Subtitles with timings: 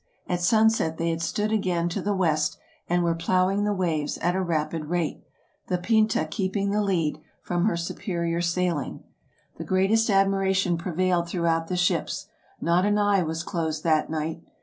[0.25, 2.57] At sunset they had stood again to the west,
[2.89, 5.21] and were plowing the waves at a rapid rate,
[5.67, 9.03] the" Pinta" keeping the lead, from her superior sailing.
[9.57, 12.25] The greatest animation prevailed through out the ships;
[12.59, 14.41] not an eye was closed that night.